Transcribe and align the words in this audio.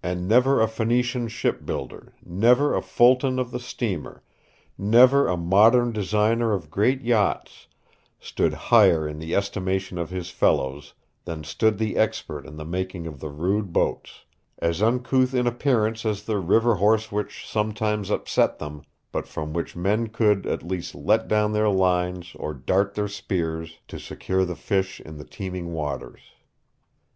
And 0.00 0.28
never 0.28 0.60
a 0.60 0.68
Phoenician 0.68 1.26
ship 1.26 1.66
builder, 1.66 2.14
never 2.24 2.72
a 2.76 2.80
Fulton 2.80 3.40
of 3.40 3.50
the 3.50 3.58
steamer, 3.58 4.22
never 4.78 5.26
a 5.26 5.36
modern 5.36 5.90
designer 5.90 6.52
of 6.52 6.70
great 6.70 7.00
yachts, 7.00 7.66
stood 8.20 8.54
higher 8.54 9.08
in 9.08 9.18
the 9.18 9.34
estimation 9.34 9.98
of 9.98 10.10
his 10.10 10.30
fellows 10.30 10.94
than 11.24 11.42
stood 11.42 11.78
the 11.78 11.96
expert 11.96 12.46
in 12.46 12.54
the 12.58 12.64
making 12.64 13.08
of 13.08 13.18
the 13.18 13.28
rude 13.28 13.72
boats, 13.72 14.20
as 14.60 14.80
uncouth 14.80 15.34
in 15.34 15.48
appearance 15.48 16.06
as 16.06 16.22
the 16.22 16.38
river 16.38 16.76
horse 16.76 17.10
which 17.10 17.44
sometimes 17.44 18.08
upset 18.08 18.60
them, 18.60 18.82
but 19.10 19.26
from 19.26 19.52
which 19.52 19.74
men 19.74 20.06
could, 20.06 20.46
at 20.46 20.62
least, 20.62 20.94
let 20.94 21.26
down 21.26 21.50
their 21.52 21.68
lines 21.68 22.36
or 22.36 22.54
dart 22.54 22.94
their 22.94 23.08
spears 23.08 23.78
to 23.88 23.98
secure 23.98 24.44
the 24.44 24.54
fish 24.54 25.00
in 25.00 25.16
the 25.18 25.24
teeming 25.24 25.72
waters. 25.72 26.20